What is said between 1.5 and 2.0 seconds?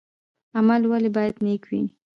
وي؟